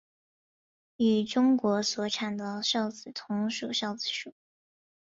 [0.97, 4.33] 与中国所产的韶子同属韶子属。